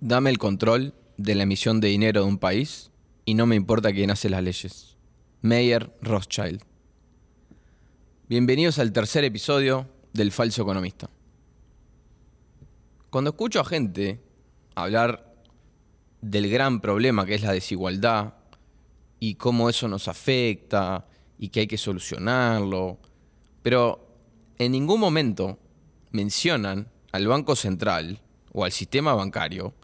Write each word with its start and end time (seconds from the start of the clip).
Dame 0.00 0.28
el 0.28 0.36
control 0.36 0.92
de 1.16 1.34
la 1.34 1.44
emisión 1.44 1.80
de 1.80 1.88
dinero 1.88 2.20
de 2.20 2.26
un 2.26 2.36
país 2.36 2.90
y 3.24 3.32
no 3.32 3.46
me 3.46 3.56
importa 3.56 3.94
quién 3.94 4.10
hace 4.10 4.28
las 4.28 4.42
leyes. 4.42 4.98
Mayer 5.40 5.90
Rothschild. 6.02 6.60
Bienvenidos 8.28 8.78
al 8.78 8.92
tercer 8.92 9.24
episodio 9.24 9.88
del 10.12 10.32
Falso 10.32 10.60
Economista. 10.60 11.08
Cuando 13.08 13.30
escucho 13.30 13.58
a 13.58 13.64
gente 13.64 14.20
hablar 14.74 15.34
del 16.20 16.50
gran 16.50 16.82
problema 16.82 17.24
que 17.24 17.36
es 17.36 17.42
la 17.42 17.52
desigualdad 17.52 18.34
y 19.18 19.36
cómo 19.36 19.70
eso 19.70 19.88
nos 19.88 20.08
afecta 20.08 21.06
y 21.38 21.48
que 21.48 21.60
hay 21.60 21.66
que 21.66 21.78
solucionarlo, 21.78 22.98
pero 23.62 24.06
en 24.58 24.72
ningún 24.72 25.00
momento 25.00 25.58
mencionan 26.10 26.86
al 27.12 27.26
Banco 27.26 27.56
Central 27.56 28.20
o 28.52 28.62
al 28.62 28.72
sistema 28.72 29.14
bancario, 29.14 29.74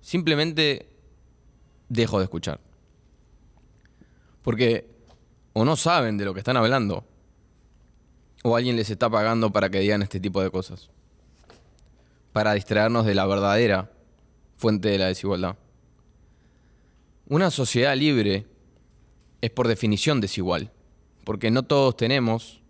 simplemente 0.00 0.88
dejo 1.88 2.18
de 2.18 2.24
escuchar. 2.24 2.60
Porque 4.42 4.88
o 5.52 5.64
no 5.64 5.76
saben 5.76 6.16
de 6.16 6.24
lo 6.24 6.32
que 6.34 6.40
están 6.40 6.56
hablando, 6.56 7.04
o 8.42 8.56
alguien 8.56 8.76
les 8.76 8.90
está 8.90 9.10
pagando 9.10 9.50
para 9.50 9.68
que 9.68 9.80
digan 9.80 10.02
este 10.02 10.20
tipo 10.20 10.42
de 10.42 10.50
cosas, 10.50 10.88
para 12.32 12.54
distraernos 12.54 13.04
de 13.04 13.14
la 13.14 13.26
verdadera 13.26 13.90
fuente 14.56 14.88
de 14.88 14.98
la 14.98 15.06
desigualdad. 15.06 15.56
Una 17.28 17.50
sociedad 17.50 17.96
libre 17.96 18.46
es 19.40 19.50
por 19.50 19.68
definición 19.68 20.20
desigual, 20.20 20.70
porque 21.24 21.50
no 21.50 21.62
todos 21.62 21.96
tenemos 21.96 22.60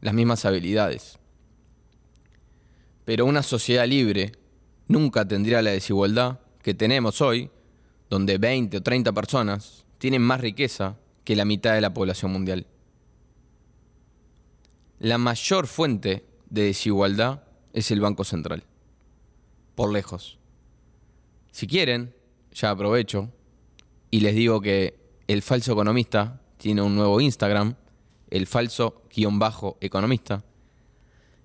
las 0.00 0.14
mismas 0.14 0.44
habilidades. 0.44 1.18
Pero 3.04 3.24
una 3.24 3.42
sociedad 3.42 3.86
libre 3.86 4.32
nunca 4.88 5.26
tendría 5.26 5.62
la 5.62 5.70
desigualdad 5.70 6.40
que 6.66 6.74
tenemos 6.74 7.20
hoy, 7.20 7.48
donde 8.10 8.38
20 8.38 8.78
o 8.78 8.82
30 8.82 9.12
personas 9.12 9.84
tienen 9.98 10.20
más 10.20 10.40
riqueza 10.40 10.96
que 11.22 11.36
la 11.36 11.44
mitad 11.44 11.74
de 11.74 11.80
la 11.80 11.94
población 11.94 12.32
mundial. 12.32 12.66
La 14.98 15.16
mayor 15.16 15.68
fuente 15.68 16.24
de 16.50 16.64
desigualdad 16.64 17.44
es 17.72 17.92
el 17.92 18.00
Banco 18.00 18.24
Central, 18.24 18.64
por 19.76 19.92
lejos. 19.92 20.40
Si 21.52 21.68
quieren, 21.68 22.16
ya 22.50 22.70
aprovecho 22.70 23.30
y 24.10 24.18
les 24.18 24.34
digo 24.34 24.60
que 24.60 24.98
el 25.28 25.42
falso 25.42 25.70
economista 25.70 26.42
tiene 26.56 26.82
un 26.82 26.96
nuevo 26.96 27.20
Instagram, 27.20 27.76
el 28.28 28.48
falso-economista. 28.48 30.42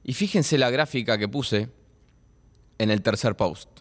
Y 0.04 0.14
fíjense 0.14 0.58
la 0.58 0.72
gráfica 0.72 1.20
que 1.20 1.28
puse 1.28 1.70
en 2.80 2.90
el 2.90 3.04
tercer 3.04 3.38
post. 3.38 3.81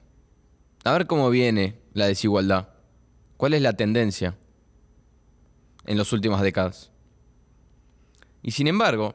A 0.85 0.93
ver 0.93 1.07
cómo 1.07 1.29
viene 1.31 1.79
la 1.93 2.07
desigualdad. 2.07 2.69
¿Cuál 3.37 3.55
es 3.55 3.63
la 3.63 3.75
tendencia 3.75 4.37
en 5.87 5.99
las 5.99 6.13
últimas 6.13 6.43
décadas? 6.43 6.91
Y 8.43 8.53
sin 8.53 8.67
embargo, 8.67 9.15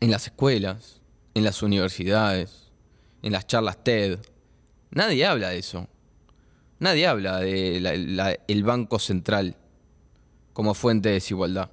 en 0.00 0.10
las 0.10 0.26
escuelas, 0.26 1.00
en 1.34 1.44
las 1.44 1.62
universidades, 1.62 2.70
en 3.22 3.32
las 3.32 3.46
charlas 3.46 3.82
TED, 3.82 4.18
nadie 4.90 5.24
habla 5.26 5.50
de 5.50 5.58
eso. 5.58 5.88
Nadie 6.78 7.06
habla 7.06 7.38
del 7.38 8.62
Banco 8.64 8.98
Central 8.98 9.56
como 10.52 10.74
fuente 10.74 11.10
de 11.10 11.14
desigualdad. 11.16 11.70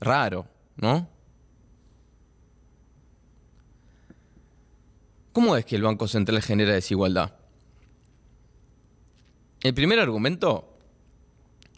Raro, 0.00 0.46
¿no? 0.76 1.08
¿Cómo 5.34 5.56
es 5.56 5.64
que 5.64 5.74
el 5.74 5.82
Banco 5.82 6.06
Central 6.06 6.40
genera 6.42 6.74
desigualdad? 6.74 7.34
El 9.64 9.74
primer 9.74 9.98
argumento 9.98 10.78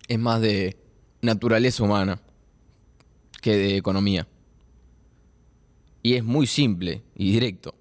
es 0.08 0.18
más 0.18 0.42
de 0.42 0.76
naturaleza 1.22 1.82
humana 1.82 2.20
que 3.40 3.56
de 3.56 3.76
economía. 3.78 4.28
Y 6.02 6.16
es 6.16 6.22
muy 6.22 6.46
simple 6.46 7.02
y 7.14 7.32
directo. 7.32 7.74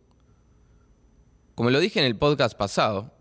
Como 1.56 1.70
lo 1.70 1.82
dije 1.82 2.00
en 2.00 2.06
el 2.06 2.16
podcast 2.16 2.58
pasado, 2.58 3.14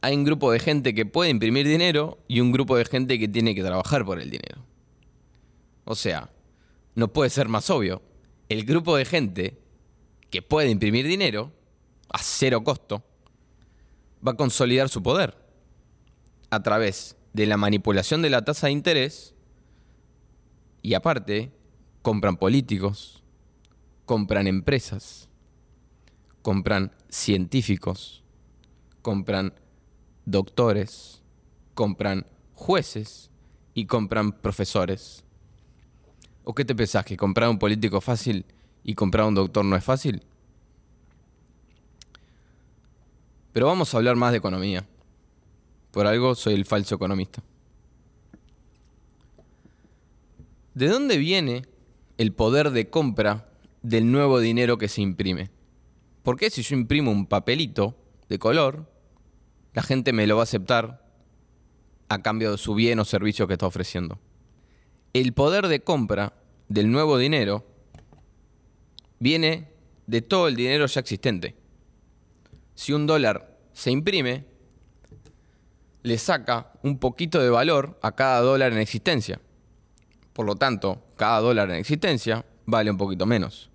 hay 0.00 0.16
un 0.16 0.24
grupo 0.24 0.50
de 0.50 0.60
gente 0.60 0.94
que 0.94 1.04
puede 1.04 1.28
imprimir 1.28 1.68
dinero 1.68 2.16
y 2.26 2.40
un 2.40 2.52
grupo 2.52 2.78
de 2.78 2.86
gente 2.86 3.18
que 3.18 3.28
tiene 3.28 3.54
que 3.54 3.62
trabajar 3.62 4.06
por 4.06 4.18
el 4.18 4.30
dinero. 4.30 4.64
O 5.84 5.94
sea, 5.94 6.30
no 6.94 7.12
puede 7.12 7.28
ser 7.28 7.50
más 7.50 7.68
obvio. 7.68 8.00
El 8.48 8.64
grupo 8.64 8.96
de 8.96 9.04
gente 9.04 9.58
que 10.30 10.40
puede 10.40 10.70
imprimir 10.70 11.06
dinero 11.06 11.52
a 12.08 12.18
cero 12.18 12.62
costo, 12.64 13.02
va 14.26 14.32
a 14.32 14.36
consolidar 14.36 14.88
su 14.88 15.02
poder 15.02 15.36
a 16.50 16.62
través 16.62 17.16
de 17.32 17.46
la 17.46 17.56
manipulación 17.56 18.22
de 18.22 18.30
la 18.30 18.44
tasa 18.44 18.66
de 18.66 18.72
interés 18.72 19.34
y 20.82 20.94
aparte 20.94 21.52
compran 22.02 22.36
políticos, 22.36 23.22
compran 24.06 24.46
empresas, 24.46 25.28
compran 26.42 26.92
científicos, 27.08 28.22
compran 29.02 29.54
doctores, 30.24 31.22
compran 31.74 32.26
jueces 32.54 33.30
y 33.74 33.86
compran 33.86 34.32
profesores. 34.32 35.24
¿O 36.44 36.54
qué 36.54 36.64
te 36.64 36.74
pensás? 36.74 37.04
¿Que 37.04 37.16
comprar 37.16 37.50
un 37.50 37.58
político 37.58 38.00
fácil 38.00 38.46
y 38.82 38.94
comprar 38.94 39.26
un 39.26 39.34
doctor 39.34 39.64
no 39.64 39.76
es 39.76 39.84
fácil? 39.84 40.22
Pero 43.52 43.66
vamos 43.66 43.92
a 43.92 43.96
hablar 43.96 44.16
más 44.16 44.32
de 44.32 44.38
economía. 44.38 44.86
Por 45.90 46.06
algo 46.06 46.34
soy 46.34 46.54
el 46.54 46.64
falso 46.64 46.94
economista. 46.94 47.42
¿De 50.74 50.88
dónde 50.88 51.16
viene 51.16 51.62
el 52.18 52.32
poder 52.32 52.70
de 52.70 52.88
compra 52.88 53.48
del 53.82 54.12
nuevo 54.12 54.38
dinero 54.38 54.78
que 54.78 54.88
se 54.88 55.02
imprime? 55.02 55.50
¿Por 56.22 56.36
qué 56.36 56.50
si 56.50 56.62
yo 56.62 56.76
imprimo 56.76 57.10
un 57.10 57.26
papelito 57.26 57.96
de 58.28 58.38
color, 58.38 58.88
la 59.72 59.82
gente 59.82 60.12
me 60.12 60.26
lo 60.26 60.36
va 60.36 60.42
a 60.42 60.44
aceptar 60.44 61.04
a 62.08 62.22
cambio 62.22 62.52
de 62.52 62.58
su 62.58 62.74
bien 62.74 62.98
o 62.98 63.04
servicio 63.04 63.46
que 63.48 63.54
está 63.54 63.66
ofreciendo? 63.66 64.20
El 65.14 65.32
poder 65.32 65.68
de 65.68 65.80
compra 65.80 66.34
del 66.68 66.90
nuevo 66.92 67.16
dinero 67.18 67.64
viene 69.18 69.72
de 70.06 70.22
todo 70.22 70.48
el 70.48 70.54
dinero 70.54 70.86
ya 70.86 71.00
existente 71.00 71.56
si 72.78 72.92
un 72.92 73.08
dólar 73.08 73.58
se 73.72 73.90
imprime, 73.90 74.44
le 76.04 76.16
saca 76.16 76.70
un 76.84 77.00
poquito 77.00 77.40
de 77.40 77.50
valor 77.50 77.98
a 78.02 78.12
cada 78.12 78.40
dólar 78.40 78.72
en 78.72 78.78
existencia. 78.78 79.40
Por 80.32 80.46
lo 80.46 80.54
tanto, 80.54 81.02
cada 81.16 81.40
dólar 81.40 81.70
en 81.70 81.78
existencia 81.78 82.46
vale 82.66 82.92
un 82.92 82.96
poquito 82.96 83.26
menos. 83.26 83.68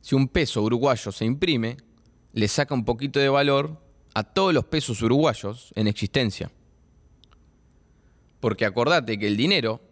Si 0.00 0.14
un 0.14 0.26
peso 0.26 0.62
uruguayo 0.62 1.12
se 1.12 1.26
imprime, 1.26 1.76
le 2.32 2.48
saca 2.48 2.72
un 2.72 2.86
poquito 2.86 3.20
de 3.20 3.28
valor 3.28 3.78
a 4.14 4.22
todos 4.22 4.54
los 4.54 4.64
pesos 4.64 5.02
uruguayos 5.02 5.70
en 5.76 5.86
existencia. 5.86 6.50
Porque 8.40 8.64
acordate 8.64 9.18
que 9.18 9.26
el 9.26 9.36
dinero 9.36 9.82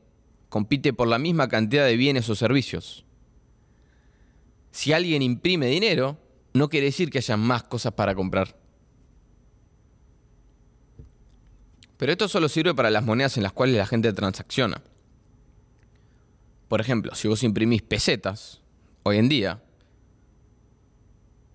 compite 0.48 0.94
por 0.94 1.06
la 1.06 1.18
misma 1.18 1.48
cantidad 1.48 1.84
de 1.84 1.98
bienes 1.98 2.30
o 2.30 2.34
servicios. 2.34 3.04
Si 4.70 4.94
alguien 4.94 5.20
imprime 5.20 5.66
dinero, 5.66 6.16
no 6.54 6.68
quiere 6.68 6.86
decir 6.86 7.10
que 7.10 7.18
haya 7.18 7.36
más 7.36 7.62
cosas 7.62 7.92
para 7.92 8.14
comprar. 8.14 8.56
Pero 11.96 12.12
esto 12.12 12.28
solo 12.28 12.48
sirve 12.48 12.74
para 12.74 12.90
las 12.90 13.04
monedas 13.04 13.36
en 13.36 13.42
las 13.42 13.52
cuales 13.52 13.76
la 13.76 13.86
gente 13.86 14.12
transacciona. 14.12 14.82
Por 16.68 16.80
ejemplo, 16.80 17.14
si 17.14 17.28
vos 17.28 17.42
imprimís 17.42 17.82
pesetas, 17.82 18.60
hoy 19.02 19.18
en 19.18 19.28
día, 19.28 19.62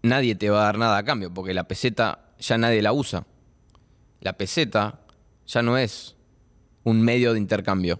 nadie 0.03 0.35
te 0.35 0.49
va 0.49 0.61
a 0.61 0.65
dar 0.65 0.77
nada 0.77 0.97
a 0.97 1.03
cambio, 1.03 1.33
porque 1.33 1.53
la 1.53 1.67
peseta 1.67 2.33
ya 2.39 2.57
nadie 2.57 2.81
la 2.81 2.93
usa. 2.93 3.25
La 4.21 4.33
peseta 4.33 5.01
ya 5.45 5.61
no 5.61 5.77
es 5.77 6.15
un 6.83 7.01
medio 7.01 7.33
de 7.33 7.39
intercambio. 7.39 7.99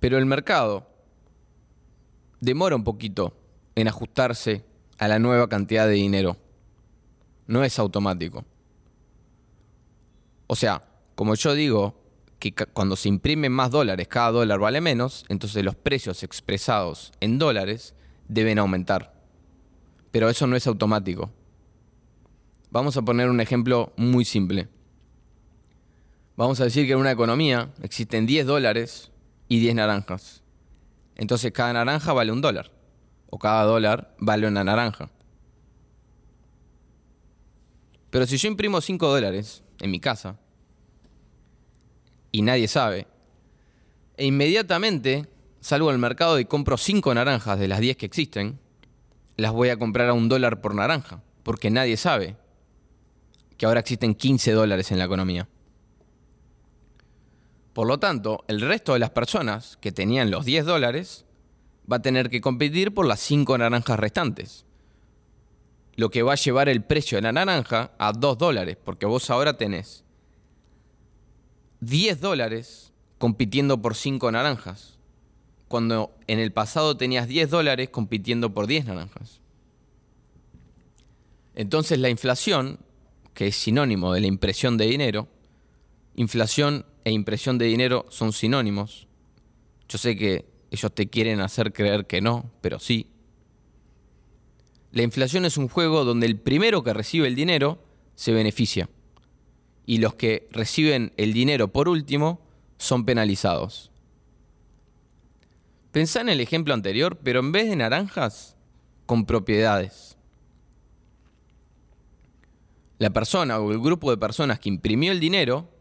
Pero 0.00 0.18
el 0.18 0.26
mercado 0.26 0.86
demora 2.40 2.74
un 2.74 2.84
poquito 2.84 3.36
en 3.74 3.86
ajustarse 3.86 4.64
a 4.98 5.08
la 5.08 5.18
nueva 5.18 5.48
cantidad 5.48 5.86
de 5.86 5.94
dinero. 5.94 6.36
No 7.46 7.62
es 7.64 7.78
automático. 7.78 8.44
O 10.46 10.56
sea, 10.56 10.82
como 11.14 11.34
yo 11.34 11.54
digo, 11.54 11.94
que 12.38 12.52
cuando 12.52 12.96
se 12.96 13.08
imprimen 13.08 13.52
más 13.52 13.70
dólares, 13.70 14.08
cada 14.08 14.30
dólar 14.30 14.58
vale 14.58 14.80
menos, 14.80 15.24
entonces 15.28 15.64
los 15.64 15.76
precios 15.76 16.22
expresados 16.22 17.12
en 17.20 17.38
dólares 17.38 17.94
deben 18.28 18.58
aumentar. 18.58 19.14
Pero 20.10 20.28
eso 20.28 20.46
no 20.46 20.56
es 20.56 20.66
automático. 20.66 21.30
Vamos 22.70 22.96
a 22.96 23.02
poner 23.02 23.28
un 23.28 23.40
ejemplo 23.40 23.92
muy 23.96 24.24
simple. 24.24 24.68
Vamos 26.36 26.60
a 26.60 26.64
decir 26.64 26.86
que 26.86 26.92
en 26.92 26.98
una 26.98 27.10
economía 27.10 27.70
existen 27.82 28.26
10 28.26 28.46
dólares 28.46 29.10
y 29.50 29.58
10 29.58 29.74
naranjas. 29.74 30.42
Entonces 31.16 31.50
cada 31.52 31.72
naranja 31.72 32.12
vale 32.12 32.30
un 32.30 32.40
dólar. 32.40 32.70
O 33.28 33.38
cada 33.38 33.64
dólar 33.64 34.14
vale 34.18 34.46
una 34.46 34.62
naranja. 34.62 35.10
Pero 38.10 38.26
si 38.26 38.36
yo 38.36 38.48
imprimo 38.48 38.80
5 38.80 39.08
dólares 39.08 39.64
en 39.80 39.90
mi 39.90 39.98
casa 39.98 40.38
y 42.30 42.42
nadie 42.42 42.68
sabe, 42.68 43.08
e 44.16 44.24
inmediatamente 44.24 45.26
salgo 45.60 45.90
al 45.90 45.98
mercado 45.98 46.38
y 46.38 46.44
compro 46.44 46.76
5 46.76 47.12
naranjas 47.12 47.58
de 47.58 47.66
las 47.66 47.80
10 47.80 47.96
que 47.96 48.06
existen, 48.06 48.60
las 49.36 49.50
voy 49.50 49.70
a 49.70 49.78
comprar 49.78 50.08
a 50.08 50.12
un 50.12 50.28
dólar 50.28 50.60
por 50.60 50.76
naranja, 50.76 51.24
porque 51.42 51.70
nadie 51.70 51.96
sabe 51.96 52.36
que 53.56 53.66
ahora 53.66 53.80
existen 53.80 54.14
15 54.14 54.52
dólares 54.52 54.92
en 54.92 54.98
la 54.98 55.06
economía. 55.06 55.48
Por 57.72 57.86
lo 57.86 57.98
tanto, 57.98 58.44
el 58.48 58.60
resto 58.60 58.94
de 58.94 58.98
las 58.98 59.10
personas 59.10 59.78
que 59.80 59.92
tenían 59.92 60.30
los 60.30 60.44
10 60.44 60.66
dólares 60.66 61.24
va 61.90 61.96
a 61.96 62.02
tener 62.02 62.30
que 62.30 62.40
competir 62.40 62.92
por 62.92 63.06
las 63.06 63.20
5 63.20 63.58
naranjas 63.58 63.98
restantes. 63.98 64.64
Lo 65.96 66.10
que 66.10 66.22
va 66.22 66.32
a 66.32 66.36
llevar 66.36 66.68
el 66.68 66.82
precio 66.82 67.18
de 67.18 67.22
la 67.22 67.32
naranja 67.32 67.92
a 67.98 68.12
2 68.12 68.38
dólares, 68.38 68.76
porque 68.82 69.06
vos 69.06 69.30
ahora 69.30 69.56
tenés 69.56 70.04
10 71.80 72.20
dólares 72.20 72.92
compitiendo 73.18 73.80
por 73.80 73.94
5 73.94 74.32
naranjas, 74.32 74.98
cuando 75.68 76.12
en 76.26 76.38
el 76.38 76.52
pasado 76.52 76.96
tenías 76.96 77.28
10 77.28 77.50
dólares 77.50 77.90
compitiendo 77.90 78.52
por 78.52 78.66
10 78.66 78.86
naranjas. 78.86 79.40
Entonces 81.54 81.98
la 81.98 82.08
inflación, 82.08 82.78
que 83.34 83.48
es 83.48 83.56
sinónimo 83.56 84.12
de 84.12 84.20
la 84.20 84.26
impresión 84.26 84.76
de 84.76 84.86
dinero, 84.86 85.28
inflación 86.20 86.84
e 87.04 87.12
impresión 87.12 87.56
de 87.56 87.64
dinero 87.64 88.04
son 88.10 88.34
sinónimos. 88.34 89.08
Yo 89.88 89.96
sé 89.96 90.16
que 90.16 90.44
ellos 90.70 90.94
te 90.94 91.08
quieren 91.08 91.40
hacer 91.40 91.72
creer 91.72 92.06
que 92.06 92.20
no, 92.20 92.50
pero 92.60 92.78
sí. 92.78 93.06
La 94.92 95.02
inflación 95.02 95.46
es 95.46 95.56
un 95.56 95.68
juego 95.68 96.04
donde 96.04 96.26
el 96.26 96.38
primero 96.38 96.84
que 96.84 96.92
recibe 96.92 97.26
el 97.26 97.34
dinero 97.34 97.82
se 98.16 98.32
beneficia 98.32 98.90
y 99.86 99.98
los 99.98 100.14
que 100.14 100.46
reciben 100.52 101.12
el 101.16 101.32
dinero 101.32 101.68
por 101.68 101.88
último 101.88 102.42
son 102.76 103.06
penalizados. 103.06 103.90
Pensá 105.90 106.20
en 106.20 106.28
el 106.28 106.40
ejemplo 106.40 106.74
anterior, 106.74 107.18
pero 107.24 107.40
en 107.40 107.50
vez 107.50 107.68
de 107.68 107.76
naranjas, 107.76 108.56
con 109.06 109.24
propiedades. 109.24 110.18
La 112.98 113.10
persona 113.10 113.58
o 113.58 113.72
el 113.72 113.80
grupo 113.80 114.10
de 114.10 114.18
personas 114.18 114.60
que 114.60 114.68
imprimió 114.68 115.12
el 115.12 115.18
dinero 115.18 115.79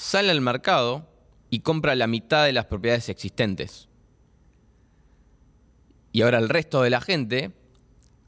sale 0.00 0.30
al 0.30 0.40
mercado 0.40 1.06
y 1.50 1.60
compra 1.60 1.94
la 1.94 2.06
mitad 2.06 2.46
de 2.46 2.54
las 2.54 2.64
propiedades 2.64 3.10
existentes. 3.10 3.86
Y 6.10 6.22
ahora 6.22 6.38
el 6.38 6.48
resto 6.48 6.80
de 6.80 6.88
la 6.88 7.02
gente 7.02 7.52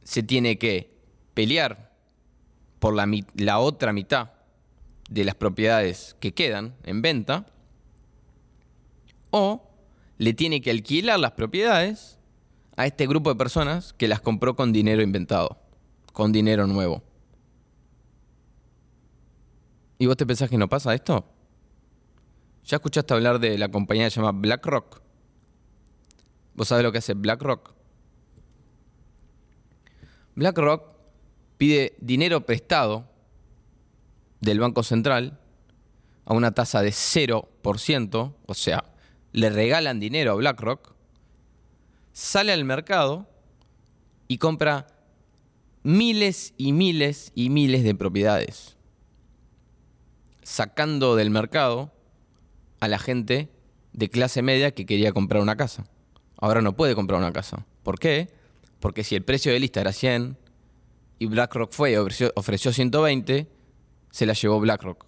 se 0.05 0.23
tiene 0.23 0.59
que 0.59 0.95
pelear 1.33 1.91
por 2.79 2.95
la, 2.95 3.09
la, 3.37 3.59
otra 3.59 3.95
mitad 3.95 4.33
de 5.09 5.25
las 5.25 5.35
propiedades 5.35 6.15
que 6.21 6.35
quedan 6.35 6.75
en 6.85 7.01
venta 7.01 7.47
o 9.31 9.67
le 10.19 10.35
tiene 10.35 10.61
que 10.61 10.71
alquilar 10.71 11.19
las 11.21 11.33
propiedades 11.33 12.19
a 12.77 12.87
este 12.87 13.07
grupo 13.07 13.31
de 13.31 13.37
personas 13.37 13.95
que 13.95 14.09
las 14.09 14.21
compró 14.21 14.57
con 14.57 14.75
dinero 14.75 15.01
inventado, 15.01 15.59
con 16.13 16.33
dinero 16.33 16.67
nuevo. 16.67 17.03
¿Y 19.99 20.05
vos 20.05 20.19
te 20.19 20.27
pensás 20.27 20.51
que 20.51 20.59
no 20.59 20.69
pasa 20.69 20.93
esto? 20.93 21.33
¿Ya 22.65 22.77
escuchaste 22.77 23.13
hablar 23.15 23.39
de 23.39 23.59
la 23.59 23.69
compañía 23.71 24.05
que 24.05 24.11
se 24.11 24.21
llama 24.21 24.39
BlackRock? 24.39 25.03
¿Vos 26.55 26.69
sabés 26.69 26.85
lo 26.85 26.93
que 26.93 26.99
hace 26.99 27.15
BlackRock? 27.15 27.75
BlackRock 30.35 30.93
pide 31.59 31.95
dinero 32.01 32.47
prestado 32.47 33.09
del 34.41 34.61
Banco 34.61 34.83
Central 34.83 35.39
a 36.25 36.35
una 36.35 36.53
tasa 36.53 36.83
de 36.83 36.91
0%, 36.91 38.35
o 38.47 38.55
sea, 38.55 38.85
le 39.33 39.51
regalan 39.51 40.01
dinero 40.01 40.33
a 40.33 40.35
BlackRock, 40.35 40.95
sale 42.13 42.53
al 42.53 42.65
mercado 42.65 43.29
y 44.29 44.39
compra 44.39 44.87
miles 45.83 46.55
y 46.57 46.73
miles 46.73 47.33
y 47.35 47.51
miles 47.51 47.85
de 47.85 47.95
propiedades, 47.95 48.77
sacando 50.43 51.17
del 51.17 51.31
mercado 51.31 51.92
a 52.83 52.89
la 52.89 52.99
gente 52.99 53.49
de 53.93 54.11
clase 54.11 54.43
media 54.43 54.73
que 54.73 54.87
quería 54.87 55.13
comprar 55.13 55.41
una 55.41 55.55
casa. 55.55 55.85
Ahora 56.37 56.63
no 56.63 56.75
puede 56.75 56.97
comprar 56.97 57.21
una 57.21 57.33
casa. 57.33 57.65
¿Por 57.85 58.01
qué? 58.01 58.35
Porque 58.81 59.05
si 59.05 59.15
el 59.15 59.23
precio 59.23 59.53
de 59.53 59.61
lista 59.61 59.81
era 59.81 59.93
100 59.93 60.37
y 61.21 61.27
BlackRock 61.27 61.71
fue 61.73 61.93
y 61.93 61.95
ofreció, 61.95 62.33
ofreció 62.35 62.73
120, 62.73 63.47
se 64.11 64.27
la 64.27 64.33
llevó 64.33 64.59
BlackRock. 64.59 65.07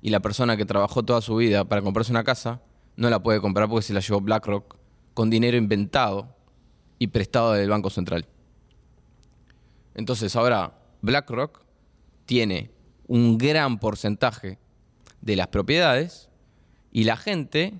Y 0.00 0.08
la 0.08 0.20
persona 0.20 0.56
que 0.56 0.64
trabajó 0.64 1.02
toda 1.02 1.20
su 1.20 1.36
vida 1.36 1.66
para 1.66 1.82
comprarse 1.82 2.10
una 2.10 2.24
casa 2.24 2.62
no 2.96 3.10
la 3.10 3.22
puede 3.22 3.42
comprar 3.42 3.68
porque 3.68 3.82
se 3.82 3.92
la 3.92 4.00
llevó 4.00 4.22
BlackRock 4.22 4.78
con 5.12 5.28
dinero 5.28 5.58
inventado 5.58 6.34
y 6.98 7.08
prestado 7.08 7.52
del 7.52 7.68
Banco 7.68 7.90
Central. 7.90 8.26
Entonces 9.94 10.34
ahora 10.36 10.72
BlackRock 11.02 11.66
tiene 12.24 12.70
un 13.06 13.36
gran 13.36 13.78
porcentaje 13.78 14.58
de 15.20 15.36
las 15.36 15.48
propiedades 15.48 16.30
y 16.94 17.04
la 17.04 17.16
gente 17.16 17.74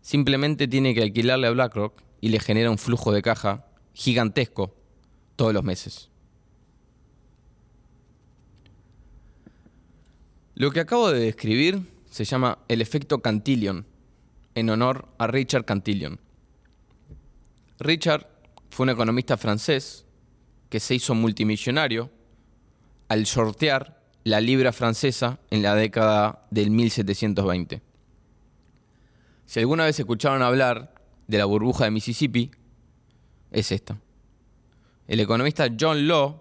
simplemente 0.00 0.66
tiene 0.66 0.94
que 0.94 1.02
alquilarle 1.02 1.46
a 1.46 1.50
BlackRock 1.50 2.02
y 2.22 2.30
le 2.30 2.40
genera 2.40 2.70
un 2.70 2.78
flujo 2.78 3.12
de 3.12 3.20
caja 3.20 3.66
gigantesco 3.92 4.74
todos 5.36 5.52
los 5.52 5.62
meses. 5.62 6.08
Lo 10.54 10.70
que 10.70 10.80
acabo 10.80 11.12
de 11.12 11.20
describir 11.20 11.82
se 12.10 12.24
llama 12.24 12.58
el 12.68 12.80
efecto 12.80 13.20
Cantillon, 13.20 13.86
en 14.54 14.70
honor 14.70 15.08
a 15.18 15.26
Richard 15.26 15.66
Cantillon. 15.66 16.18
Richard 17.78 18.26
fue 18.70 18.84
un 18.84 18.90
economista 18.90 19.36
francés 19.36 20.06
que 20.70 20.80
se 20.80 20.94
hizo 20.94 21.14
multimillonario 21.14 22.10
al 23.08 23.26
sortear 23.26 24.02
la 24.24 24.40
libra 24.40 24.72
francesa 24.72 25.40
en 25.50 25.62
la 25.62 25.74
década 25.74 26.46
del 26.50 26.70
1720. 26.70 27.89
Si 29.50 29.58
alguna 29.58 29.84
vez 29.84 29.98
escucharon 29.98 30.42
hablar 30.42 30.94
de 31.26 31.38
la 31.38 31.44
burbuja 31.44 31.82
de 31.82 31.90
Mississippi, 31.90 32.52
es 33.50 33.72
esta. 33.72 34.00
El 35.08 35.18
economista 35.18 35.66
John 35.76 36.06
Law 36.06 36.40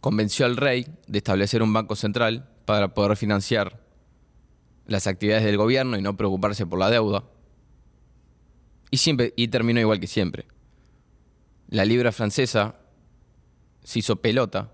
convenció 0.00 0.46
al 0.46 0.56
rey 0.56 0.86
de 1.06 1.18
establecer 1.18 1.62
un 1.62 1.74
banco 1.74 1.94
central 1.94 2.48
para 2.64 2.94
poder 2.94 3.18
financiar 3.18 3.84
las 4.86 5.06
actividades 5.06 5.44
del 5.44 5.58
gobierno 5.58 5.98
y 5.98 6.00
no 6.00 6.16
preocuparse 6.16 6.64
por 6.64 6.78
la 6.78 6.88
deuda. 6.88 7.24
Y, 8.90 8.96
siempre, 8.96 9.34
y 9.36 9.48
terminó 9.48 9.78
igual 9.78 10.00
que 10.00 10.06
siempre. 10.06 10.46
La 11.68 11.84
libra 11.84 12.12
francesa 12.12 12.76
se 13.84 13.98
hizo 13.98 14.16
pelota, 14.16 14.72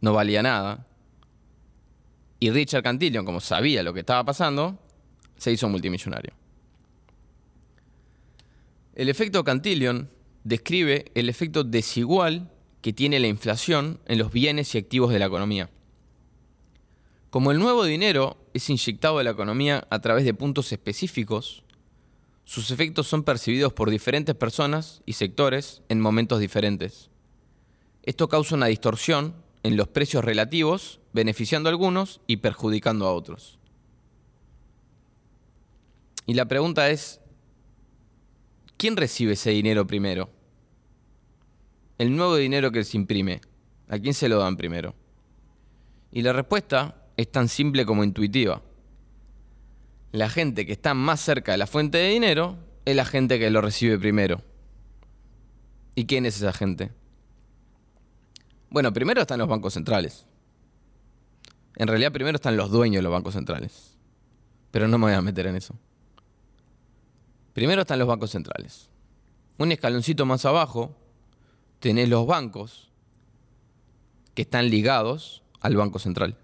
no 0.00 0.14
valía 0.14 0.42
nada. 0.42 0.86
Y 2.40 2.50
Richard 2.50 2.82
Cantillon, 2.82 3.26
como 3.26 3.40
sabía 3.40 3.82
lo 3.82 3.92
que 3.92 4.00
estaba 4.00 4.24
pasando, 4.24 4.78
se 5.42 5.50
hizo 5.50 5.68
multimillonario. 5.68 6.32
El 8.94 9.08
efecto 9.08 9.42
Cantillon 9.42 10.08
describe 10.44 11.10
el 11.14 11.28
efecto 11.28 11.64
desigual 11.64 12.50
que 12.80 12.92
tiene 12.92 13.18
la 13.18 13.26
inflación 13.26 14.00
en 14.06 14.18
los 14.18 14.32
bienes 14.32 14.74
y 14.74 14.78
activos 14.78 15.12
de 15.12 15.18
la 15.18 15.26
economía. 15.26 15.68
Como 17.30 17.50
el 17.50 17.58
nuevo 17.58 17.84
dinero 17.84 18.36
es 18.54 18.70
inyectado 18.70 19.18
a 19.18 19.24
la 19.24 19.30
economía 19.30 19.86
a 19.90 20.00
través 20.00 20.24
de 20.24 20.34
puntos 20.34 20.70
específicos, 20.70 21.64
sus 22.44 22.70
efectos 22.70 23.08
son 23.08 23.24
percibidos 23.24 23.72
por 23.72 23.90
diferentes 23.90 24.34
personas 24.36 25.02
y 25.06 25.14
sectores 25.14 25.82
en 25.88 26.00
momentos 26.00 26.38
diferentes. 26.38 27.10
Esto 28.04 28.28
causa 28.28 28.54
una 28.54 28.66
distorsión 28.66 29.34
en 29.64 29.76
los 29.76 29.88
precios 29.88 30.24
relativos, 30.24 31.00
beneficiando 31.12 31.68
a 31.68 31.72
algunos 31.72 32.20
y 32.26 32.38
perjudicando 32.38 33.06
a 33.06 33.12
otros. 33.12 33.58
Y 36.26 36.34
la 36.34 36.46
pregunta 36.46 36.90
es, 36.90 37.20
¿quién 38.76 38.96
recibe 38.96 39.32
ese 39.32 39.50
dinero 39.50 39.86
primero? 39.86 40.30
El 41.98 42.16
nuevo 42.16 42.36
dinero 42.36 42.70
que 42.70 42.84
se 42.84 42.96
imprime, 42.96 43.40
¿a 43.88 43.98
quién 43.98 44.14
se 44.14 44.28
lo 44.28 44.38
dan 44.38 44.56
primero? 44.56 44.94
Y 46.10 46.22
la 46.22 46.32
respuesta 46.32 47.06
es 47.16 47.30
tan 47.30 47.48
simple 47.48 47.86
como 47.86 48.04
intuitiva. 48.04 48.62
La 50.12 50.28
gente 50.28 50.66
que 50.66 50.72
está 50.72 50.94
más 50.94 51.20
cerca 51.20 51.52
de 51.52 51.58
la 51.58 51.66
fuente 51.66 51.98
de 51.98 52.10
dinero 52.10 52.58
es 52.84 52.94
la 52.94 53.04
gente 53.04 53.38
que 53.38 53.50
lo 53.50 53.60
recibe 53.60 53.98
primero. 53.98 54.42
¿Y 55.94 56.06
quién 56.06 56.26
es 56.26 56.36
esa 56.36 56.52
gente? 56.52 56.90
Bueno, 58.70 58.92
primero 58.92 59.22
están 59.22 59.38
los 59.38 59.48
bancos 59.48 59.74
centrales. 59.74 60.26
En 61.76 61.88
realidad 61.88 62.12
primero 62.12 62.36
están 62.36 62.56
los 62.56 62.70
dueños 62.70 62.98
de 62.98 63.02
los 63.02 63.12
bancos 63.12 63.34
centrales. 63.34 63.96
Pero 64.70 64.88
no 64.88 64.98
me 64.98 65.06
voy 65.06 65.14
a 65.14 65.22
meter 65.22 65.46
en 65.46 65.56
eso. 65.56 65.74
Primero 67.52 67.82
están 67.82 67.98
los 67.98 68.08
bancos 68.08 68.30
centrales. 68.30 68.88
Un 69.58 69.72
escaloncito 69.72 70.26
más 70.26 70.44
abajo 70.44 70.96
tenés 71.80 72.08
los 72.08 72.26
bancos 72.26 72.90
que 74.34 74.42
están 74.42 74.70
ligados 74.70 75.42
al 75.60 75.76
Banco 75.76 75.98
Central, 75.98 76.38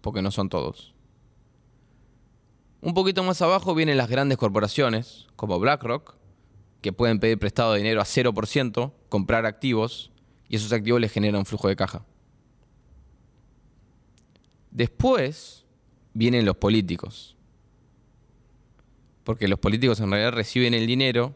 porque 0.00 0.22
no 0.22 0.30
son 0.30 0.48
todos. 0.48 0.94
Un 2.80 2.94
poquito 2.94 3.22
más 3.22 3.40
abajo 3.42 3.74
vienen 3.74 3.96
las 3.96 4.08
grandes 4.08 4.38
corporaciones, 4.38 5.26
como 5.36 5.58
BlackRock, 5.58 6.16
que 6.80 6.92
pueden 6.92 7.18
pedir 7.18 7.38
prestado 7.38 7.74
dinero 7.74 8.00
a 8.00 8.04
0%, 8.04 8.92
comprar 9.08 9.46
activos, 9.46 10.10
y 10.48 10.56
esos 10.56 10.72
activos 10.72 11.00
les 11.00 11.12
generan 11.12 11.40
un 11.40 11.46
flujo 11.46 11.68
de 11.68 11.76
caja. 11.76 12.04
Después 14.70 15.64
vienen 16.12 16.44
los 16.44 16.56
políticos, 16.56 17.33
porque 19.24 19.48
los 19.48 19.58
políticos 19.58 20.00
en 20.00 20.10
realidad 20.10 20.32
reciben 20.32 20.74
el 20.74 20.86
dinero 20.86 21.34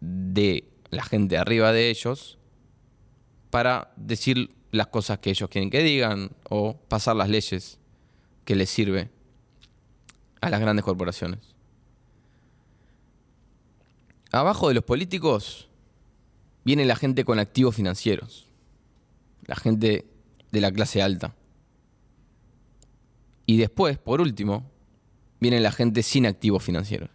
de 0.00 0.64
la 0.90 1.04
gente 1.04 1.38
arriba 1.38 1.72
de 1.72 1.90
ellos 1.90 2.38
para 3.50 3.92
decir 3.96 4.50
las 4.72 4.88
cosas 4.88 5.18
que 5.18 5.30
ellos 5.30 5.48
quieren 5.48 5.70
que 5.70 5.82
digan 5.82 6.30
o 6.48 6.76
pasar 6.88 7.16
las 7.16 7.28
leyes 7.28 7.78
que 8.44 8.56
les 8.56 8.70
sirve 8.70 9.10
a 10.40 10.50
las 10.50 10.60
grandes 10.60 10.84
corporaciones. 10.84 11.54
Abajo 14.32 14.68
de 14.68 14.74
los 14.74 14.84
políticos 14.84 15.68
viene 16.64 16.84
la 16.84 16.96
gente 16.96 17.24
con 17.24 17.38
activos 17.38 17.76
financieros, 17.76 18.48
la 19.46 19.54
gente 19.54 20.06
de 20.50 20.60
la 20.60 20.72
clase 20.72 21.02
alta. 21.02 21.34
Y 23.46 23.58
después, 23.58 23.98
por 23.98 24.20
último, 24.20 24.73
viene 25.44 25.60
la 25.60 25.72
gente 25.72 26.02
sin 26.02 26.24
activos 26.24 26.64
financieros. 26.64 27.10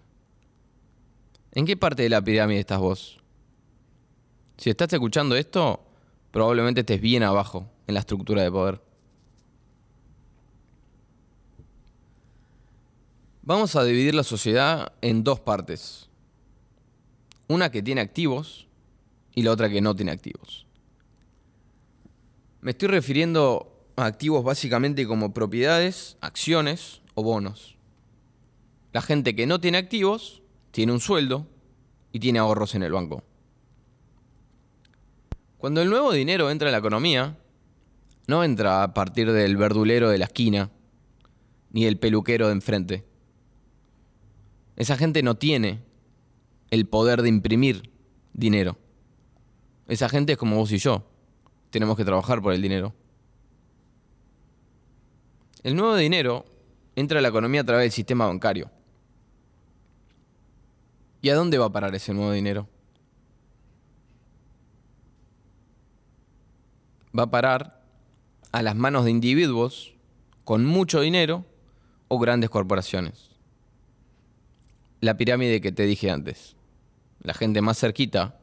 ¿En 1.52 1.66
qué 1.66 1.76
parte 1.76 2.04
de 2.04 2.10
la 2.10 2.22
pirámide 2.22 2.60
estás 2.60 2.78
vos? 2.78 3.18
Si 4.58 4.70
estás 4.70 4.94
escuchando 4.94 5.36
esto, 5.36 5.84
probablemente 6.30 6.82
estés 6.82 7.02
bien 7.02 7.24
abajo 7.24 7.68
en 7.88 7.96
la 7.96 8.02
estructura 8.02 8.44
de 8.44 8.52
poder. 8.52 8.84
Vamos 13.42 13.76
a 13.76 13.84
dividir 13.84 14.14
la 14.14 14.22
sociedad 14.22 14.94
en 15.02 15.24
dos 15.24 15.40
partes. 15.40 16.08
Una 17.48 17.72
que 17.72 17.82
tiene 17.82 18.02
activos 18.02 18.68
y 19.34 19.42
la 19.42 19.54
otra 19.54 19.72
que 19.72 19.82
no 19.82 19.96
tiene 19.96 20.12
activos. 20.12 20.68
Me 22.62 22.72
estoy 22.72 22.90
refiriendo 22.90 23.88
a 23.96 24.06
activos 24.06 24.44
básicamente 24.44 25.08
como 25.08 25.34
propiedades, 25.34 26.16
acciones 26.22 27.02
o 27.16 27.24
bonos. 27.24 27.79
La 28.92 29.02
gente 29.02 29.36
que 29.36 29.46
no 29.46 29.60
tiene 29.60 29.78
activos 29.78 30.42
tiene 30.72 30.92
un 30.92 31.00
sueldo 31.00 31.48
y 32.12 32.20
tiene 32.20 32.40
ahorros 32.40 32.76
en 32.76 32.84
el 32.84 32.92
banco. 32.92 33.24
Cuando 35.58 35.82
el 35.82 35.90
nuevo 35.90 36.12
dinero 36.12 36.50
entra 36.50 36.70
en 36.70 36.72
la 36.72 36.80
economía, 36.80 37.38
no 38.28 38.44
entra 38.44 38.82
a 38.82 38.94
partir 38.94 39.32
del 39.32 39.58
verdulero 39.58 40.10
de 40.10 40.18
la 40.18 40.26
esquina, 40.26 40.72
ni 41.72 41.86
del 41.86 42.00
peluquero 42.00 42.48
de 42.48 42.54
enfrente. 42.54 43.06
Esa 44.76 44.98
gente 44.98 45.22
no 45.22 45.36
tiene 45.36 45.84
el 46.72 46.88
poder 46.88 47.22
de 47.22 47.30
imprimir 47.30 47.92
dinero. 48.34 48.78
Esa 49.88 50.08
gente 50.08 50.34
es 50.34 50.38
como 50.38 50.56
vos 50.56 50.72
y 50.72 50.78
yo. 50.78 51.04
Tenemos 51.70 51.98
que 51.98 52.06
trabajar 52.06 52.42
por 52.42 52.54
el 52.54 52.62
dinero. 52.62 52.94
El 55.62 55.76
nuevo 55.76 55.96
dinero 55.96 56.46
entra 56.96 57.20
a 57.20 57.22
la 57.22 57.28
economía 57.28 57.62
a 57.62 57.66
través 57.66 57.84
del 57.84 57.92
sistema 57.92 58.28
bancario. 58.28 58.72
¿Y 61.22 61.30
a 61.30 61.36
dónde 61.36 61.58
va 61.58 61.66
a 61.66 61.72
parar 61.72 61.94
ese 61.96 62.14
nuevo 62.14 62.32
dinero? 62.32 62.68
va 67.18 67.24
a 67.24 67.32
parar 67.32 67.82
a 68.52 68.62
las 68.62 68.76
manos 68.76 69.06
de 69.06 69.12
individuos 69.12 69.94
con 70.44 70.66
mucho 70.66 71.02
dinero 71.02 71.46
o 72.08 72.20
grandes 72.20 72.50
corporaciones. 72.50 73.30
La 75.02 75.18
pirámide 75.18 75.62
que 75.62 75.72
te 75.72 75.84
dije 75.84 76.12
antes. 76.12 76.56
La 77.22 77.34
gente 77.34 77.62
más 77.62 77.78
cerquita 77.78 78.40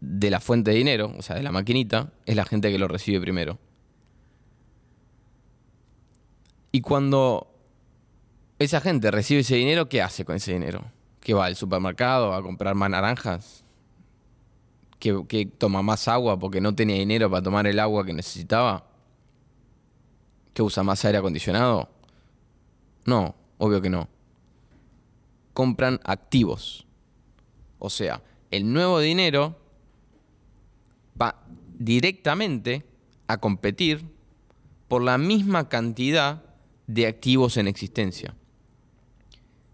de 0.00 0.30
la 0.30 0.40
fuente 0.40 0.70
de 0.70 0.78
dinero, 0.78 1.12
o 1.18 1.22
sea, 1.22 1.36
de 1.36 1.42
la 1.42 1.52
maquinita, 1.52 2.12
es 2.26 2.36
la 2.36 2.44
gente 2.44 2.70
que 2.70 2.78
lo 2.78 2.88
recibe 2.88 3.20
primero. 3.20 3.58
Y 6.72 6.80
cuando 6.80 7.52
esa 8.60 8.80
gente 8.80 9.10
recibe 9.10 9.40
ese 9.40 9.56
dinero, 9.56 9.88
¿qué 9.88 10.00
hace 10.00 10.24
con 10.24 10.36
ese 10.36 10.52
dinero? 10.52 10.84
¿Qué 11.20 11.34
va 11.34 11.46
al 11.46 11.56
supermercado 11.56 12.32
a 12.32 12.42
comprar 12.42 12.74
más 12.74 12.90
naranjas? 12.90 13.64
que, 15.00 15.46
toma 15.58 15.82
más 15.82 16.06
agua 16.08 16.38
porque 16.38 16.60
no 16.60 16.74
tenía 16.74 16.96
dinero 16.96 17.30
para 17.30 17.42
tomar 17.42 17.66
el 17.66 17.78
agua 17.78 18.04
que 18.04 18.12
necesitaba? 18.12 18.86
¿Que 20.52 20.62
usa 20.62 20.82
más 20.82 21.04
aire 21.04 21.18
acondicionado? 21.18 21.88
No, 23.06 23.34
obvio 23.58 23.80
que 23.80 23.88
no. 23.88 24.08
Compran 25.54 25.98
activos. 26.04 26.86
O 27.78 27.88
sea, 27.88 28.22
el 28.50 28.70
nuevo 28.70 29.00
dinero 29.00 29.56
va 31.20 31.42
directamente 31.78 32.84
a 33.26 33.38
competir 33.38 34.04
por 34.86 35.02
la 35.02 35.16
misma 35.16 35.68
cantidad 35.68 36.42
de 36.86 37.06
activos 37.06 37.56
en 37.56 37.68
existencia. 37.68 38.34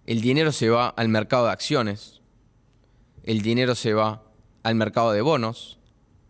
El 0.06 0.20
dinero 0.20 0.52
se 0.52 0.70
va 0.70 0.88
al 0.88 1.08
mercado 1.08 1.46
de 1.46 1.52
acciones, 1.52 2.20
el 3.24 3.42
dinero 3.42 3.74
se 3.74 3.92
va 3.92 4.22
al 4.62 4.76
mercado 4.76 5.10
de 5.12 5.20
bonos 5.20 5.78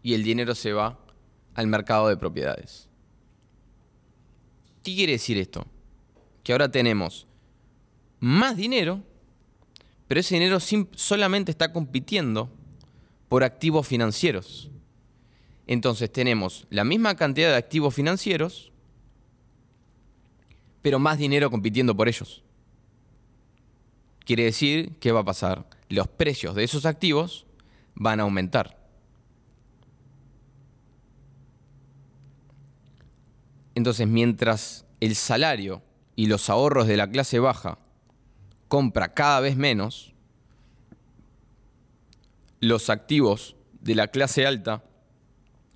y 0.03 0.15
el 0.15 0.23
dinero 0.23 0.55
se 0.55 0.73
va 0.73 0.99
al 1.55 1.67
mercado 1.67 2.09
de 2.09 2.17
propiedades. 2.17 2.89
¿Qué 4.83 4.95
quiere 4.95 5.13
decir 5.13 5.37
esto? 5.37 5.67
Que 6.43 6.53
ahora 6.53 6.71
tenemos 6.71 7.27
más 8.19 8.57
dinero, 8.57 9.03
pero 10.09 10.21
ese 10.21 10.37
dinero 10.37 10.59
solamente 10.61 11.51
está 11.51 11.71
compitiendo 11.73 12.49
por 13.29 13.45
activos 13.45 13.87
financieros. 13.87 14.71
Entonces 15.67 16.11
tenemos 16.11 16.67
la 16.71 16.85
misma 16.85 17.15
cantidad 17.17 17.51
de 17.51 17.57
activos 17.57 17.95
financieros, 17.95 18.73
pero 20.81 20.99
más 20.99 21.19
dinero 21.19 21.51
compitiendo 21.51 21.95
por 21.95 22.09
ellos. 22.09 22.43
Quiere 24.27 24.43
decir 24.43 24.99
que 24.99 25.13
va 25.13 25.21
a 25.21 25.25
pasar 25.25 25.67
los 25.89 26.09
precios 26.09 26.57
de 26.57 26.65
esos 26.65 26.85
activos 26.85 27.47
van 27.95 28.19
a 28.19 28.25
aumentar. 28.25 28.77
Entonces, 33.77 34.09
mientras 34.09 34.85
el 34.99 35.15
salario 35.15 35.81
y 36.17 36.27
los 36.27 36.51
ahorros 36.51 36.89
de 36.89 36.97
la 36.97 37.09
clase 37.09 37.39
baja 37.39 37.79
compra 38.67 39.15
cada 39.15 39.39
vez 39.39 39.57
menos, 39.57 40.13
los 42.59 42.91
activos 42.91 43.55
de 43.81 43.95
la 43.95 44.09
clase 44.09 44.45
alta 44.45 44.83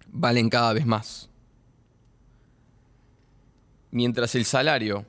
valen 0.08 0.50
cada 0.50 0.72
vez 0.72 0.86
más. 0.86 1.30
Mientras 3.92 4.34
el 4.34 4.44
salario 4.44 5.06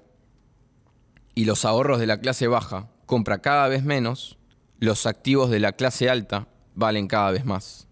y 1.33 1.45
los 1.45 1.65
ahorros 1.65 2.00
de 2.00 2.05
la 2.05 2.19
clase 2.19 2.48
baja 2.48 2.90
compra 3.11 3.41
cada 3.41 3.67
vez 3.67 3.83
menos, 3.83 4.37
los 4.79 5.05
activos 5.05 5.49
de 5.49 5.59
la 5.59 5.73
clase 5.73 6.09
alta 6.09 6.47
valen 6.75 7.09
cada 7.09 7.29
vez 7.31 7.43
más. 7.43 7.89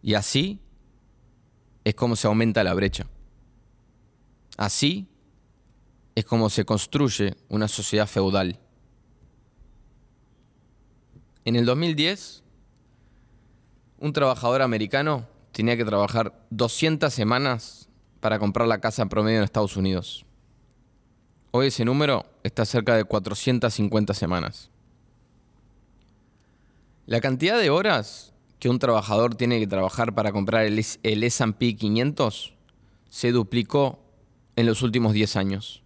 Y 0.00 0.14
así 0.14 0.60
es 1.82 1.96
como 1.96 2.14
se 2.14 2.28
aumenta 2.28 2.62
la 2.62 2.72
brecha. 2.72 3.04
Así 4.56 5.08
es 6.14 6.24
como 6.24 6.50
se 6.50 6.64
construye 6.64 7.34
una 7.48 7.66
sociedad 7.66 8.06
feudal. 8.06 8.60
En 11.44 11.56
el 11.56 11.66
2010, 11.66 12.44
un 13.98 14.12
trabajador 14.12 14.62
americano 14.62 15.26
tenía 15.50 15.76
que 15.76 15.84
trabajar 15.84 16.46
200 16.50 17.12
semanas 17.12 17.88
para 18.20 18.38
comprar 18.38 18.68
la 18.68 18.80
casa 18.80 19.06
promedio 19.06 19.38
en 19.38 19.44
Estados 19.44 19.76
Unidos. 19.76 20.24
Hoy 21.54 21.66
ese 21.66 21.84
número 21.84 22.24
está 22.44 22.64
cerca 22.64 22.96
de 22.96 23.04
450 23.04 24.14
semanas. 24.14 24.70
La 27.04 27.20
cantidad 27.20 27.58
de 27.58 27.68
horas 27.68 28.32
que 28.58 28.70
un 28.70 28.78
trabajador 28.78 29.34
tiene 29.34 29.60
que 29.60 29.66
trabajar 29.66 30.14
para 30.14 30.32
comprar 30.32 30.64
el, 30.64 30.78
SP 30.80 31.76
500 31.76 32.54
se 33.10 33.32
duplicó 33.32 33.98
en 34.56 34.64
los 34.64 34.80
últimos 34.80 35.12
10 35.12 35.36
años. 35.36 35.82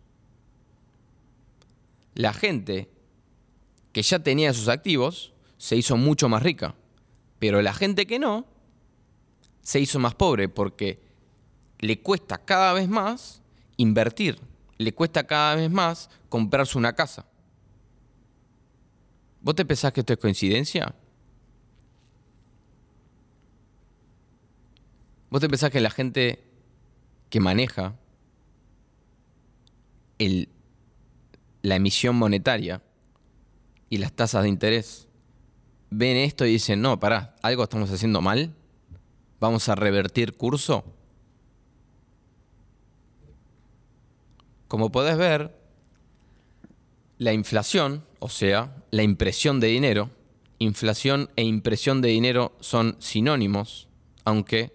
La 2.14 2.32
gente 2.32 2.88
que 3.90 4.02
ya 4.02 4.20
tenía 4.20 4.54
sus 4.54 4.68
activos 4.68 5.32
se 5.58 5.74
hizo 5.74 5.96
mucho 5.96 6.28
más 6.28 6.44
rica, 6.44 6.76
pero 7.40 7.60
la 7.60 7.74
gente 7.74 8.06
que 8.06 8.20
no 8.20 8.46
se 9.62 9.80
hizo 9.80 9.98
más 9.98 10.14
pobre 10.14 10.48
porque 10.48 11.00
le 11.80 12.00
cuesta 12.02 12.38
cada 12.38 12.72
vez 12.72 12.88
más 12.88 13.42
invertir, 13.76 14.38
le 14.78 14.92
cuesta 14.92 15.26
cada 15.26 15.56
vez 15.56 15.70
más 15.70 16.10
comprarse 16.28 16.78
una 16.78 16.94
casa, 16.94 17.26
¿Vos 19.46 19.54
te 19.54 19.64
pensás 19.64 19.92
que 19.92 20.00
esto 20.00 20.12
es 20.12 20.18
coincidencia? 20.18 20.92
¿Vos 25.30 25.40
te 25.40 25.48
pensás 25.48 25.70
que 25.70 25.78
la 25.78 25.90
gente 25.90 26.42
que 27.30 27.38
maneja 27.38 27.94
el, 30.18 30.48
la 31.62 31.76
emisión 31.76 32.16
monetaria 32.16 32.82
y 33.88 33.98
las 33.98 34.10
tasas 34.10 34.42
de 34.42 34.48
interés 34.48 35.06
ven 35.90 36.16
esto 36.16 36.44
y 36.44 36.50
dicen, 36.50 36.82
no, 36.82 36.98
pará, 36.98 37.36
algo 37.40 37.62
estamos 37.62 37.92
haciendo 37.92 38.20
mal? 38.20 38.52
¿Vamos 39.38 39.68
a 39.68 39.76
revertir 39.76 40.36
curso? 40.36 40.84
Como 44.68 44.90
podés 44.90 45.16
ver, 45.16 45.56
la 47.18 47.32
inflación, 47.32 48.04
o 48.18 48.28
sea, 48.28 48.82
la 48.90 49.02
impresión 49.02 49.60
de 49.60 49.68
dinero, 49.68 50.10
inflación 50.58 51.30
e 51.36 51.44
impresión 51.44 52.00
de 52.02 52.08
dinero 52.08 52.56
son 52.60 52.96
sinónimos, 52.98 53.88
aunque 54.24 54.74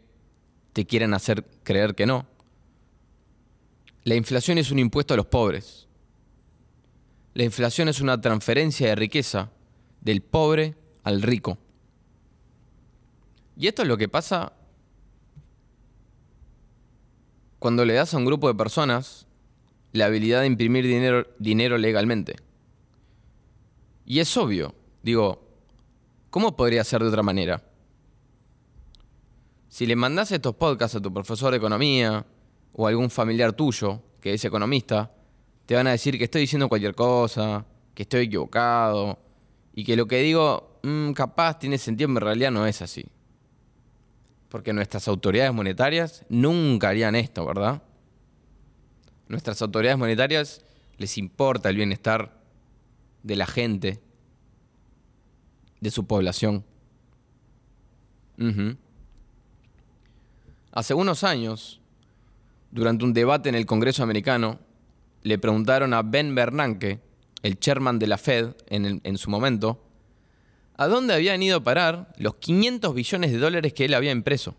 te 0.74 0.86
quieran 0.86 1.14
hacer 1.14 1.46
creer 1.64 1.96
que 1.96 2.06
no. 2.06 2.26
La 4.04 4.16
inflación 4.16 4.58
es 4.58 4.72
un 4.72 4.80
impuesto 4.80 5.14
a 5.14 5.18
los 5.18 5.28
pobres. 5.28 5.88
La 7.34 7.44
inflación 7.44 7.88
es 7.88 8.02
una 8.02 8.20
transferencia 8.20 8.88
de 8.88 8.96
riqueza 8.96 9.52
del 10.02 10.22
pobre 10.22 10.76
al 11.04 11.22
rico. 11.22 11.58
Y 13.56 13.68
esto 13.68 13.84
es 13.84 13.88
lo 13.88 13.98
que 13.98 14.10
pasa 14.10 14.54
cuando 17.60 17.86
le 17.86 17.94
das 17.94 18.14
a 18.14 18.18
un 18.18 18.26
grupo 18.26 18.48
de 18.48 18.56
personas 18.56 19.28
la 19.94 20.06
habilidad 20.06 20.42
de 20.42 20.48
imprimir 20.48 20.86
dinero, 20.86 21.28
dinero 21.40 21.78
legalmente. 21.78 22.36
Y 24.06 24.20
es 24.20 24.36
obvio, 24.38 24.74
digo, 25.04 25.48
¿cómo 26.30 26.56
podría 26.56 26.84
ser 26.84 27.02
de 27.02 27.10
otra 27.10 27.24
manera? 27.24 27.64
Si 29.70 29.86
le 29.86 29.96
mandás 29.96 30.32
estos 30.32 30.56
podcasts 30.56 30.98
a 30.98 31.02
tu 31.02 31.14
profesor 31.14 31.52
de 31.52 31.58
economía 31.58 32.26
o 32.74 32.86
a 32.86 32.90
algún 32.90 33.10
familiar 33.10 33.54
tuyo 33.54 34.02
que 34.20 34.34
es 34.34 34.44
economista, 34.46 35.12
te 35.66 35.76
van 35.76 35.88
a 35.88 35.92
decir 35.92 36.18
que 36.18 36.26
estoy 36.26 36.42
diciendo 36.42 36.68
cualquier 36.68 36.94
cosa, 36.94 37.66
que 37.94 38.04
estoy 38.04 38.26
equivocado 38.26 39.18
y 39.74 39.84
que 39.84 39.96
lo 39.96 40.08
que 40.08 40.22
digo 40.22 40.80
mm, 40.84 41.12
capaz 41.12 41.60
tiene 41.60 41.78
sentido, 41.78 42.10
pero 42.10 42.20
en 42.20 42.26
realidad 42.26 42.52
no 42.52 42.68
es 42.68 42.82
así. 42.82 43.06
Porque 44.50 44.74
nuestras 44.74 45.08
autoridades 45.08 45.54
monetarias 45.54 46.26
nunca 46.28 46.90
harían 46.90 47.16
esto, 47.16 47.46
¿verdad? 47.46 47.82
Nuestras 49.32 49.62
autoridades 49.62 49.98
monetarias 49.98 50.62
les 50.98 51.18
importa 51.18 51.70
el 51.70 51.78
bienestar 51.78 52.38
de 53.24 53.38
la 53.38 53.46
gente, 53.46 54.02
de 55.80 55.90
su 55.90 56.06
población. 56.06 56.66
Hace 60.74 60.94
unos 60.94 61.24
años, 61.24 61.80
durante 62.72 63.06
un 63.06 63.14
debate 63.14 63.48
en 63.48 63.56
el 63.56 63.66
Congreso 63.66 64.04
americano, 64.04 64.60
le 65.24 65.38
preguntaron 65.38 65.94
a 65.94 66.02
Ben 66.02 66.36
Bernanke, 66.36 67.00
el 67.42 67.58
chairman 67.58 68.00
de 68.00 68.08
la 68.08 68.18
Fed 68.18 68.58
en, 68.68 69.00
en 69.02 69.18
su 69.18 69.30
momento, 69.30 69.82
a 70.76 70.88
dónde 70.88 71.14
habían 71.14 71.42
ido 71.42 71.60
a 71.60 71.64
parar 71.64 72.12
los 72.18 72.36
500 72.36 72.94
billones 72.94 73.32
de 73.32 73.38
dólares 73.38 73.72
que 73.72 73.86
él 73.86 73.94
había 73.94 74.12
impreso. 74.12 74.58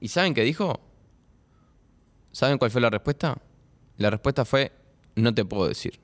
¿Y 0.00 0.06
saben 0.06 0.34
qué 0.34 0.44
dijo? 0.44 0.83
¿Saben 2.34 2.58
cuál 2.58 2.72
fue 2.72 2.80
la 2.80 2.90
respuesta? 2.90 3.40
La 3.96 4.10
respuesta 4.10 4.44
fue, 4.44 4.72
no 5.14 5.32
te 5.32 5.44
puedo 5.44 5.68
decir. 5.68 6.00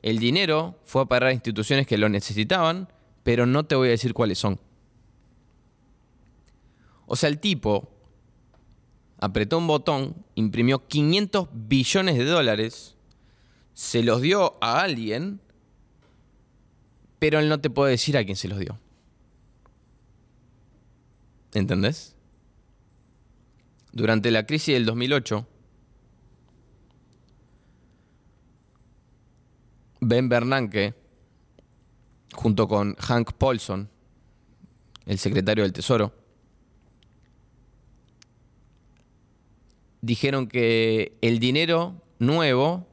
El 0.00 0.18
dinero 0.18 0.80
fue 0.86 1.02
a 1.02 1.04
parar 1.04 1.28
a 1.28 1.32
instituciones 1.34 1.86
que 1.86 1.98
lo 1.98 2.08
necesitaban, 2.08 2.88
pero 3.22 3.44
no 3.44 3.66
te 3.66 3.74
voy 3.74 3.88
a 3.88 3.90
decir 3.90 4.14
cuáles 4.14 4.38
son. 4.38 4.58
O 7.04 7.16
sea, 7.16 7.28
el 7.28 7.38
tipo 7.38 7.90
apretó 9.18 9.58
un 9.58 9.66
botón, 9.66 10.24
imprimió 10.36 10.88
500 10.88 11.50
billones 11.52 12.16
de 12.16 12.24
dólares, 12.24 12.96
se 13.74 14.02
los 14.02 14.22
dio 14.22 14.56
a 14.62 14.80
alguien, 14.80 15.38
pero 17.18 17.40
él 17.40 17.50
no 17.50 17.60
te 17.60 17.68
puede 17.68 17.90
decir 17.90 18.16
a 18.16 18.24
quién 18.24 18.36
se 18.36 18.48
los 18.48 18.58
dio. 18.58 18.78
¿Entendés? 21.52 22.15
Durante 23.96 24.30
la 24.30 24.44
crisis 24.44 24.74
del 24.74 24.84
2008, 24.84 25.46
Ben 30.00 30.28
Bernanke, 30.28 30.92
junto 32.34 32.68
con 32.68 32.94
Hank 32.96 33.32
Paulson, 33.32 33.88
el 35.06 35.18
secretario 35.18 35.64
del 35.64 35.72
Tesoro, 35.72 36.12
dijeron 40.02 40.46
que 40.46 41.16
el 41.22 41.38
dinero 41.38 42.02
nuevo, 42.18 42.86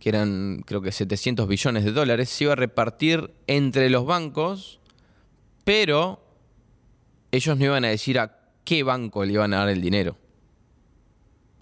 que 0.00 0.08
eran 0.08 0.64
creo 0.66 0.82
que 0.82 0.90
700 0.90 1.46
billones 1.46 1.84
de 1.84 1.92
dólares, 1.92 2.30
se 2.30 2.42
iba 2.42 2.54
a 2.54 2.56
repartir 2.56 3.32
entre 3.46 3.90
los 3.90 4.04
bancos, 4.04 4.80
pero 5.62 6.20
ellos 7.30 7.56
no 7.56 7.64
iban 7.64 7.84
a 7.84 7.90
decir 7.90 8.18
a 8.18 8.45
qué 8.66 8.82
banco 8.82 9.24
le 9.24 9.32
iban 9.32 9.54
a 9.54 9.58
dar 9.58 9.68
el 9.70 9.80
dinero. 9.80 10.18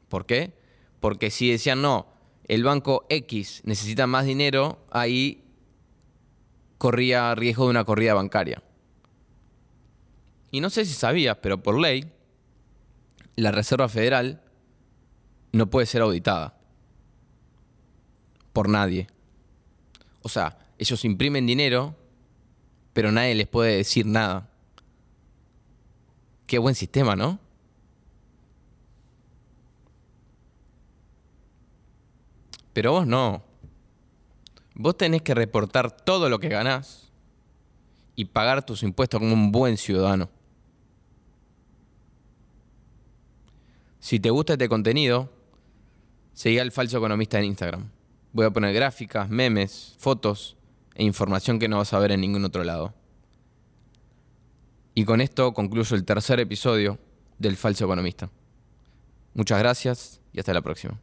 ¿Por 0.09 0.27
qué? 0.27 0.55
Porque 0.99 1.31
si 1.31 1.51
decían 1.51 1.83
no, 1.83 2.09
el 2.49 2.65
banco 2.65 3.07
X 3.11 3.63
necesita 3.65 4.07
más 4.09 4.25
dinero, 4.25 4.85
ahí 4.91 5.45
corría 6.79 7.35
riesgo 7.35 7.65
de 7.65 7.71
una 7.71 7.85
corrida 7.85 8.15
bancaria. 8.15 8.63
Y 10.51 10.61
no 10.61 10.71
sé 10.71 10.85
si 10.87 10.95
sabías, 10.95 11.37
pero 11.43 11.63
por 11.63 11.79
ley, 11.79 12.11
la 13.37 13.53
Reserva 13.53 13.89
Federal 13.89 14.43
no 15.53 15.69
puede 15.69 15.87
ser 15.87 16.01
auditada 16.01 16.57
por 18.53 18.69
nadie. 18.69 19.09
O 20.23 20.29
sea, 20.31 20.57
ellos 20.79 21.05
imprimen 21.05 21.45
dinero, 21.45 21.97
pero 22.95 23.13
nadie 23.13 23.35
les 23.35 23.47
puede 23.47 23.77
decir 23.77 24.07
nada. 24.07 24.49
Qué 26.55 26.59
buen 26.61 26.77
sistema, 26.77 27.17
¿no? 27.17 27.41
Pero 32.73 32.93
vos 32.93 33.09
no. 33.09 33.43
Vos 34.77 34.97
tenés 34.97 35.23
que 35.23 35.35
reportar 35.35 35.91
todo 35.91 36.29
lo 36.29 36.39
que 36.39 36.49
ganás 36.49 37.11
y 38.15 38.27
pagar 38.27 38.65
tus 38.65 38.85
impuestos 38.85 39.19
como 39.19 39.33
un 39.33 39.51
buen 39.51 39.77
ciudadano. 39.77 40.31
Si 43.99 44.21
te 44.21 44.31
gusta 44.31 44.53
este 44.53 44.69
contenido, 44.69 45.33
seguí 46.35 46.61
al 46.61 46.71
falso 46.71 46.99
economista 46.99 47.37
en 47.41 47.47
Instagram. 47.47 47.91
Voy 48.33 48.47
a 48.47 48.53
poner 48.53 48.73
gráficas, 48.73 49.29
memes, 49.29 49.97
fotos 49.99 50.57
e 50.95 51.03
información 51.03 51.59
que 51.59 51.67
no 51.67 51.79
vas 51.79 51.93
a 51.93 51.99
ver 51.99 52.13
en 52.13 52.21
ningún 52.21 52.45
otro 52.45 52.63
lado. 52.63 52.95
Y 54.95 55.05
con 55.05 55.21
esto 55.21 55.53
concluyo 55.53 55.97
el 55.97 56.05
tercer 56.05 56.41
episodio 56.41 56.99
del 57.39 57.57
falso 57.57 57.85
economista. 57.85 58.31
Muchas 59.35 59.59
gracias 59.59 60.21
y 60.33 60.39
hasta 60.39 60.55
la 60.55 60.63
próxima. 60.63 61.01